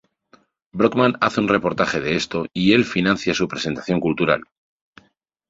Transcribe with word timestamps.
Brockman 0.73 1.13
hace 1.21 1.39
un 1.41 1.47
reportaje 1.47 1.99
de 2.01 2.15
esto 2.15 2.47
y 2.53 2.73
el 2.73 2.85
financia 2.85 3.35
su 3.35 3.47
presentación 3.47 3.99
cultural. 3.99 4.41